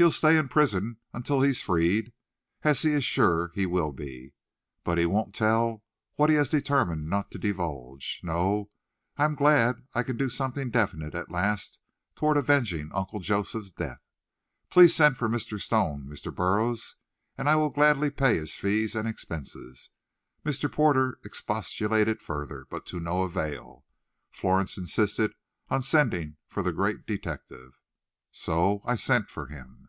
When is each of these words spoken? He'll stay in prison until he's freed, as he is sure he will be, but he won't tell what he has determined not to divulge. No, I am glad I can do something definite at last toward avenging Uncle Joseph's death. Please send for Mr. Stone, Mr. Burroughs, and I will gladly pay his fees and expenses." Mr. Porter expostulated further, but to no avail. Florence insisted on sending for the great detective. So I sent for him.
He'll 0.00 0.12
stay 0.12 0.36
in 0.36 0.48
prison 0.48 0.98
until 1.12 1.40
he's 1.40 1.60
freed, 1.60 2.12
as 2.62 2.82
he 2.82 2.92
is 2.92 3.02
sure 3.02 3.50
he 3.56 3.66
will 3.66 3.90
be, 3.90 4.32
but 4.84 4.96
he 4.96 5.04
won't 5.06 5.34
tell 5.34 5.82
what 6.14 6.30
he 6.30 6.36
has 6.36 6.48
determined 6.50 7.10
not 7.10 7.32
to 7.32 7.36
divulge. 7.38 8.20
No, 8.22 8.70
I 9.16 9.24
am 9.24 9.34
glad 9.34 9.82
I 9.94 10.04
can 10.04 10.16
do 10.16 10.28
something 10.28 10.70
definite 10.70 11.16
at 11.16 11.32
last 11.32 11.80
toward 12.14 12.36
avenging 12.36 12.92
Uncle 12.94 13.18
Joseph's 13.18 13.72
death. 13.72 13.98
Please 14.70 14.94
send 14.94 15.16
for 15.16 15.28
Mr. 15.28 15.60
Stone, 15.60 16.06
Mr. 16.08 16.32
Burroughs, 16.32 16.94
and 17.36 17.48
I 17.48 17.56
will 17.56 17.68
gladly 17.70 18.10
pay 18.10 18.36
his 18.36 18.54
fees 18.54 18.94
and 18.94 19.08
expenses." 19.08 19.90
Mr. 20.46 20.70
Porter 20.70 21.18
expostulated 21.24 22.22
further, 22.22 22.68
but 22.70 22.86
to 22.86 23.00
no 23.00 23.22
avail. 23.22 23.84
Florence 24.30 24.78
insisted 24.78 25.34
on 25.68 25.82
sending 25.82 26.36
for 26.46 26.62
the 26.62 26.70
great 26.72 27.04
detective. 27.04 27.80
So 28.30 28.80
I 28.84 28.94
sent 28.94 29.28
for 29.28 29.48
him. 29.48 29.86